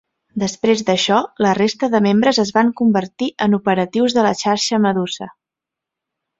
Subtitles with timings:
[0.43, 5.33] Després d'això, la resta de membres es van convertir en operatius de la Xarxa Medusa.